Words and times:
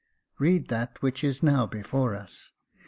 Read 0.39 0.69
that 0.69 0.99
which 1.03 1.23
is 1.23 1.43
now 1.43 1.67
before 1.67 2.15
us. 2.15 2.53